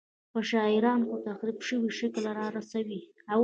په 0.31 0.39
شاعرانه 0.49 1.05
خو 1.09 1.17
تحریف 1.27 1.59
شوي 1.69 1.91
شکل 1.99 2.23
رارسوي. 2.39 2.99